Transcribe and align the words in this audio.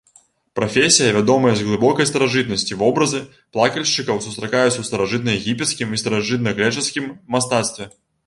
Прафесія 0.59 1.09
вядомая 1.15 1.51
з 1.57 1.65
глыбокай 1.67 2.07
старажытнасці, 2.11 2.77
вобразы 2.79 3.21
плакальшчыкаў 3.57 4.23
сустракаюцца 4.27 4.73
ў 4.81 4.87
старажытнаегіпецкім 4.89 5.87
і 5.99 6.03
старажытнагрэчаскім 6.03 7.05
мастацтве. 7.37 7.91